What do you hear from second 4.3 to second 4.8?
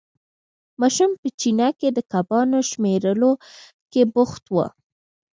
وو.